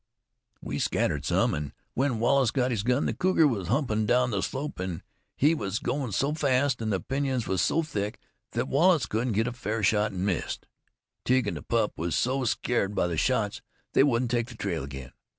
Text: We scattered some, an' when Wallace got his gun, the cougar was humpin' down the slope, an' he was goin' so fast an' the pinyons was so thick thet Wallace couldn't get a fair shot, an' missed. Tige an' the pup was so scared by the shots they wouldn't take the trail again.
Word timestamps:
We 0.63 0.79
scattered 0.79 1.25
some, 1.25 1.53
an' 1.53 1.73
when 1.93 2.17
Wallace 2.17 2.49
got 2.49 2.71
his 2.71 2.81
gun, 2.81 3.05
the 3.05 3.13
cougar 3.13 3.47
was 3.47 3.67
humpin' 3.67 4.07
down 4.07 4.31
the 4.31 4.41
slope, 4.41 4.79
an' 4.79 5.03
he 5.37 5.53
was 5.53 5.77
goin' 5.77 6.11
so 6.11 6.33
fast 6.33 6.81
an' 6.81 6.89
the 6.89 6.99
pinyons 6.99 7.45
was 7.47 7.61
so 7.61 7.83
thick 7.83 8.17
thet 8.53 8.67
Wallace 8.67 9.05
couldn't 9.05 9.33
get 9.33 9.45
a 9.45 9.51
fair 9.53 9.83
shot, 9.83 10.11
an' 10.11 10.25
missed. 10.25 10.65
Tige 11.23 11.45
an' 11.47 11.53
the 11.53 11.61
pup 11.61 11.99
was 11.99 12.15
so 12.15 12.43
scared 12.45 12.95
by 12.95 13.05
the 13.05 13.15
shots 13.15 13.61
they 13.93 14.01
wouldn't 14.01 14.31
take 14.31 14.47
the 14.47 14.55
trail 14.55 14.83
again. 14.83 15.11